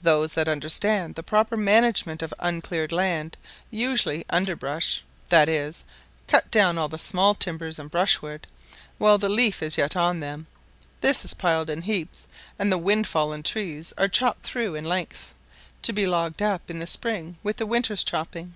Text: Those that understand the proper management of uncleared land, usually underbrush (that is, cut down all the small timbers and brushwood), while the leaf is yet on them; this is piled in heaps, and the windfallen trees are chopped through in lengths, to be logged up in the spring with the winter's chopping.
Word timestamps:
Those 0.00 0.32
that 0.32 0.48
understand 0.48 1.14
the 1.14 1.22
proper 1.22 1.54
management 1.54 2.22
of 2.22 2.32
uncleared 2.38 2.90
land, 2.90 3.36
usually 3.70 4.24
underbrush 4.30 5.02
(that 5.28 5.46
is, 5.46 5.84
cut 6.26 6.50
down 6.50 6.78
all 6.78 6.88
the 6.88 6.96
small 6.98 7.34
timbers 7.34 7.78
and 7.78 7.90
brushwood), 7.90 8.46
while 8.96 9.18
the 9.18 9.28
leaf 9.28 9.62
is 9.62 9.76
yet 9.76 9.94
on 9.94 10.20
them; 10.20 10.46
this 11.02 11.22
is 11.22 11.34
piled 11.34 11.68
in 11.68 11.82
heaps, 11.82 12.26
and 12.58 12.72
the 12.72 12.78
windfallen 12.78 13.42
trees 13.42 13.92
are 13.98 14.08
chopped 14.08 14.42
through 14.46 14.74
in 14.74 14.86
lengths, 14.86 15.34
to 15.82 15.92
be 15.92 16.06
logged 16.06 16.40
up 16.40 16.70
in 16.70 16.78
the 16.78 16.86
spring 16.86 17.36
with 17.42 17.58
the 17.58 17.66
winter's 17.66 18.02
chopping. 18.04 18.54